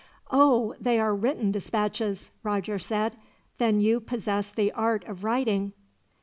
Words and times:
"Oh, 0.31 0.73
they 0.79 0.99
are 0.99 1.13
written 1.13 1.51
dispatches?" 1.51 2.31
Roger 2.41 2.79
said. 2.79 3.17
"Then 3.59 3.79
you 3.79 3.99
possess 3.99 4.49
the 4.51 4.71
art 4.71 5.03
of 5.03 5.23
writing?" 5.23 5.73